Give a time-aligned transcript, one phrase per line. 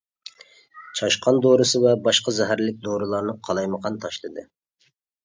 [0.99, 4.47] چاشقان دورىسى ۋە باشقا زەھەرلىك دورىلارنى قالايمىقان تاشلىدى.